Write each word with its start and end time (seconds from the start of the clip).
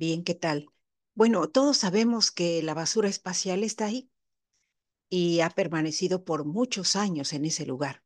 Bien, 0.00 0.24
¿qué 0.24 0.34
tal? 0.34 0.70
Bueno, 1.14 1.50
todos 1.50 1.76
sabemos 1.76 2.30
que 2.30 2.62
la 2.62 2.72
basura 2.72 3.10
espacial 3.10 3.62
está 3.62 3.84
ahí 3.84 4.10
y 5.10 5.40
ha 5.40 5.50
permanecido 5.50 6.24
por 6.24 6.46
muchos 6.46 6.96
años 6.96 7.34
en 7.34 7.44
ese 7.44 7.66
lugar. 7.66 8.02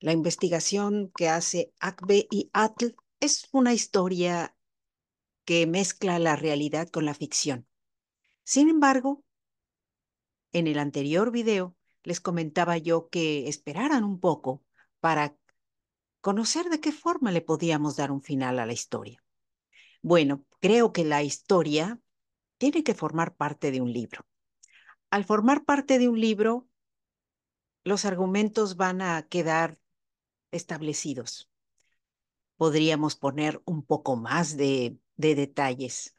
La 0.00 0.12
investigación 0.12 1.10
que 1.16 1.30
hace 1.30 1.72
ACBE 1.80 2.28
y 2.30 2.50
ATL 2.52 2.94
es 3.20 3.48
una 3.52 3.72
historia 3.72 4.54
que 5.46 5.66
mezcla 5.66 6.18
la 6.18 6.36
realidad 6.36 6.90
con 6.90 7.06
la 7.06 7.14
ficción. 7.14 7.66
Sin 8.42 8.68
embargo, 8.68 9.24
en 10.52 10.66
el 10.66 10.78
anterior 10.78 11.30
video 11.30 11.74
les 12.02 12.20
comentaba 12.20 12.76
yo 12.76 13.08
que 13.08 13.48
esperaran 13.48 14.04
un 14.04 14.20
poco 14.20 14.62
para 15.00 15.34
conocer 16.20 16.68
de 16.68 16.80
qué 16.80 16.92
forma 16.92 17.32
le 17.32 17.40
podíamos 17.40 17.96
dar 17.96 18.12
un 18.12 18.20
final 18.20 18.58
a 18.58 18.66
la 18.66 18.74
historia. 18.74 19.23
Bueno, 20.04 20.44
creo 20.60 20.92
que 20.92 21.02
la 21.02 21.22
historia 21.22 21.98
tiene 22.58 22.84
que 22.84 22.92
formar 22.94 23.36
parte 23.36 23.70
de 23.70 23.80
un 23.80 23.90
libro. 23.90 24.26
Al 25.10 25.24
formar 25.24 25.64
parte 25.64 25.98
de 25.98 26.10
un 26.10 26.20
libro, 26.20 26.68
los 27.84 28.04
argumentos 28.04 28.76
van 28.76 29.00
a 29.00 29.26
quedar 29.28 29.78
establecidos. 30.50 31.48
Podríamos 32.58 33.16
poner 33.16 33.62
un 33.64 33.82
poco 33.82 34.16
más 34.16 34.58
de, 34.58 34.98
de 35.16 35.34
detalles. 35.34 36.14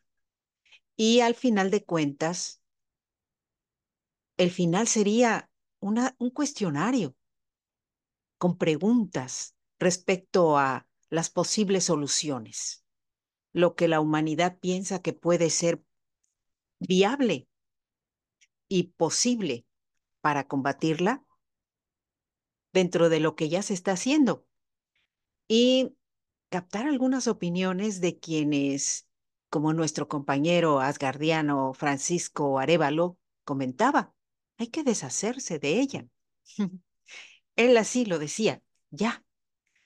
Y 0.95 1.20
al 1.20 1.35
final 1.35 1.70
de 1.70 1.84
cuentas, 1.84 2.63
el 4.38 4.49
final 4.49 4.88
sería 4.88 5.52
un 5.79 6.31
cuestionario 6.31 7.15
con 8.38 8.57
preguntas 8.57 9.55
respecto 9.77 10.57
a 10.57 10.88
las 11.09 11.29
posibles 11.29 11.84
soluciones, 11.84 12.84
lo 13.55 13.73
que 13.73 13.88
la 13.88 14.02
humanidad 14.02 14.60
piensa 14.60 15.02
que 15.02 15.13
puede 15.13 15.49
ser 15.49 15.82
viable 16.77 17.48
y 18.68 18.91
posible 18.98 19.66
para 20.20 20.46
combatirla 20.46 21.24
dentro 22.74 23.07
de 23.07 23.21
lo 23.21 23.38
que 23.38 23.48
ya 23.48 23.62
se 23.62 23.74
está 23.74 23.94
haciendo 23.94 24.46
y 25.48 25.96
captar 26.49 26.85
algunas 26.85 27.29
opiniones 27.29 28.02
de 28.02 28.20
quienes, 28.20 29.07
como 29.49 29.72
nuestro 29.72 30.10
compañero 30.10 30.82
asgardiano 30.82 31.74
Francisco 31.74 32.60
Arevalo 32.60 33.18
comentaba, 33.46 34.13
hay 34.57 34.68
que 34.68 34.84
deshacerse 34.84 35.60
de 35.60 35.79
ella. 35.79 36.05
Él 37.55 37.77
así 37.77 38.04
lo 38.05 38.20
decía, 38.20 38.62
ya. 38.90 39.24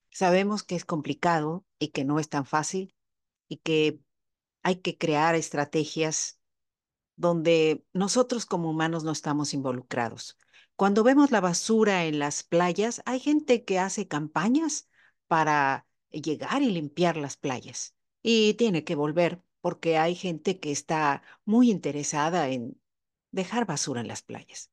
Sabemos 0.09 0.63
que 0.63 0.75
es 0.75 0.85
complicado 0.85 1.67
y 1.77 1.89
que 1.89 2.03
no 2.03 2.19
es 2.19 2.29
tan 2.29 2.47
fácil 2.47 2.95
y 3.49 3.57
que 3.57 3.99
hay 4.63 4.77
que 4.77 4.97
crear 4.97 5.35
estrategias 5.35 6.39
donde 7.17 7.83
nosotros 7.91 8.45
como 8.45 8.69
humanos 8.69 9.03
no 9.03 9.11
estamos 9.11 9.53
involucrados. 9.53 10.37
Cuando 10.77 11.03
vemos 11.03 11.31
la 11.31 11.41
basura 11.41 12.05
en 12.05 12.19
las 12.19 12.43
playas, 12.43 13.01
hay 13.05 13.19
gente 13.19 13.65
que 13.65 13.79
hace 13.79 14.07
campañas 14.07 14.87
para 15.27 15.85
llegar 16.11 16.61
y 16.61 16.71
limpiar 16.71 17.17
las 17.17 17.35
playas. 17.35 17.95
Y 18.21 18.53
tiene 18.53 18.85
que 18.85 18.95
volver 18.95 19.41
porque 19.59 19.97
hay 19.97 20.15
gente 20.15 20.59
que 20.59 20.71
está 20.71 21.21
muy 21.43 21.69
interesada 21.69 22.49
en 22.49 22.79
dejar 23.31 23.65
basura 23.65 23.99
en 23.99 24.07
las 24.07 24.21
playas. 24.21 24.71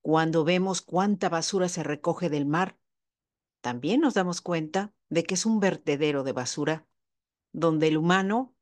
Cuando 0.00 0.44
vemos 0.44 0.80
cuánta 0.80 1.28
basura 1.28 1.68
se 1.68 1.82
recoge 1.82 2.28
del 2.28 2.46
mar, 2.46 2.78
también 3.60 4.00
nos 4.00 4.14
damos 4.14 4.40
cuenta 4.40 4.94
de 5.08 5.24
que 5.24 5.34
es 5.34 5.44
un 5.44 5.60
vertedero 5.60 6.22
de 6.22 6.32
basura 6.32 6.86
donde 7.52 7.88
el 7.88 7.96
humano 7.96 8.54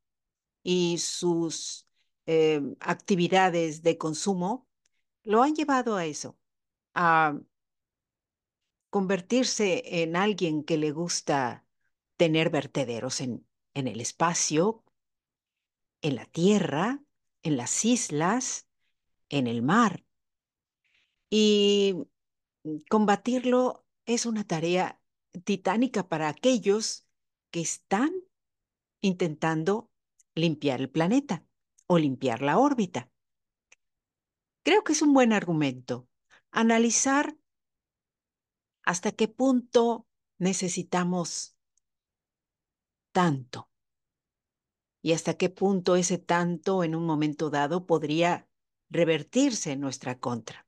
y 0.62 0.98
sus 0.98 1.86
eh, 2.27 2.61
actividades 2.81 3.82
de 3.82 3.99
consumo 3.99 4.69
lo 5.22 5.43
han 5.43 5.54
llevado 5.54 5.97
a 5.97 6.06
eso, 6.06 6.38
a 6.94 7.38
convertirse 8.91 10.03
en 10.03 10.16
alguien 10.16 10.65
que 10.65 10.78
le 10.78 10.91
gusta 10.91 11.66
tener 12.16 12.50
vertederos 12.50 13.21
en, 13.21 13.47
en 13.75 13.88
el 13.88 14.00
espacio, 14.00 14.84
en 16.03 16.16
la 16.16 16.27
tierra, 16.27 17.03
en 17.43 17.56
las 17.56 17.84
islas, 17.84 18.69
en 19.28 19.47
el 19.47 19.62
mar. 19.62 20.04
Y 21.31 21.94
combatirlo 22.88 23.87
es 24.06 24.27
una 24.27 24.44
tarea 24.44 25.00
titánica 25.44 26.09
para 26.09 26.28
aquellos 26.28 27.06
que 27.50 27.60
están 27.60 28.12
intentando 29.00 29.91
limpiar 30.34 30.81
el 30.81 30.91
planeta 30.91 31.44
o 31.86 31.98
limpiar 31.98 32.42
la 32.42 32.59
órbita. 32.59 33.10
Creo 34.62 34.84
que 34.84 34.92
es 34.92 35.03
un 35.03 35.14
buen 35.14 35.32
argumento 35.32 36.09
analizar 36.50 37.36
hasta 38.82 39.12
qué 39.12 39.28
punto 39.28 40.06
necesitamos 40.38 41.56
tanto 43.12 43.70
y 45.03 45.12
hasta 45.12 45.34
qué 45.34 45.48
punto 45.48 45.97
ese 45.97 46.19
tanto 46.19 46.84
en 46.84 46.94
un 46.94 47.06
momento 47.06 47.50
dado 47.50 47.86
podría 47.86 48.48
revertirse 48.91 49.72
en 49.72 49.80
nuestra 49.80 50.19
contra. 50.19 50.66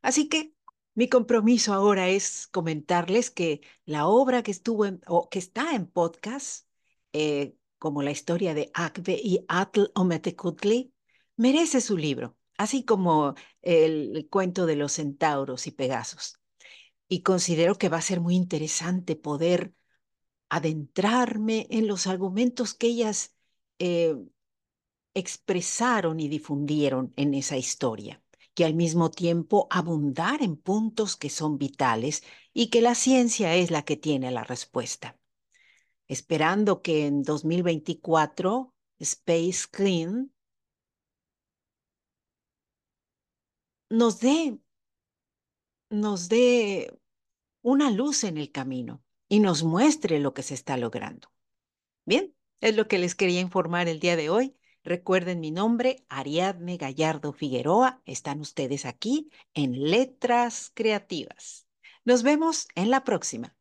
Así 0.00 0.28
que 0.28 0.54
mi 0.94 1.08
compromiso 1.08 1.72
ahora 1.72 2.08
es 2.08 2.46
comentarles 2.48 3.30
que 3.30 3.60
la 3.84 4.06
obra 4.06 4.42
que 4.42 4.50
estuvo 4.50 4.84
o 5.06 5.28
que 5.28 5.38
está 5.38 5.74
en 5.74 5.86
podcast, 5.86 6.68
eh, 7.12 7.54
como 7.78 8.02
la 8.02 8.10
historia 8.10 8.54
de 8.54 8.70
Akbe 8.74 9.20
y 9.22 9.44
Atl 9.48 9.90
Ometekutli, 9.94 10.92
merece 11.36 11.80
su 11.80 11.96
libro, 11.96 12.36
así 12.56 12.84
como 12.84 13.34
el 13.62 14.28
cuento 14.30 14.66
de 14.66 14.76
los 14.76 14.92
centauros 14.92 15.66
y 15.66 15.72
pegasos 15.72 16.38
y 17.12 17.22
considero 17.22 17.76
que 17.76 17.90
va 17.90 17.98
a 17.98 18.02
ser 18.02 18.20
muy 18.22 18.34
interesante 18.36 19.16
poder 19.16 19.74
adentrarme 20.48 21.66
en 21.70 21.86
los 21.86 22.06
argumentos 22.06 22.72
que 22.72 22.86
ellas 22.86 23.36
eh, 23.78 24.16
expresaron 25.12 26.20
y 26.20 26.28
difundieron 26.28 27.12
en 27.16 27.34
esa 27.34 27.58
historia, 27.58 28.22
que 28.54 28.64
al 28.64 28.74
mismo 28.74 29.10
tiempo 29.10 29.66
abundar 29.70 30.42
en 30.42 30.56
puntos 30.56 31.16
que 31.16 31.28
son 31.28 31.58
vitales 31.58 32.22
y 32.54 32.70
que 32.70 32.80
la 32.80 32.94
ciencia 32.94 33.56
es 33.56 33.70
la 33.70 33.82
que 33.82 33.98
tiene 33.98 34.30
la 34.30 34.44
respuesta. 34.44 35.18
Esperando 36.08 36.82
que 36.82 37.06
en 37.06 37.22
2024 37.22 38.74
Space 38.98 39.66
Clean 39.70 40.32
nos 43.90 44.20
dé 44.20 44.58
nos 45.90 46.28
dé 46.28 46.98
una 47.62 47.90
luz 47.90 48.24
en 48.24 48.38
el 48.38 48.50
camino 48.50 49.02
y 49.28 49.40
nos 49.40 49.62
muestre 49.62 50.18
lo 50.18 50.34
que 50.34 50.42
se 50.42 50.54
está 50.54 50.76
logrando. 50.76 51.28
Bien, 52.04 52.34
es 52.60 52.76
lo 52.76 52.88
que 52.88 52.98
les 52.98 53.14
quería 53.14 53.40
informar 53.40 53.88
el 53.88 54.00
día 54.00 54.16
de 54.16 54.30
hoy. 54.30 54.56
Recuerden 54.84 55.40
mi 55.40 55.50
nombre, 55.50 56.04
Ariadne 56.08 56.76
Gallardo 56.76 57.32
Figueroa. 57.32 58.02
Están 58.04 58.40
ustedes 58.40 58.84
aquí 58.84 59.30
en 59.54 59.90
Letras 59.90 60.72
Creativas. 60.74 61.66
Nos 62.04 62.22
vemos 62.22 62.66
en 62.74 62.90
la 62.90 63.04
próxima. 63.04 63.56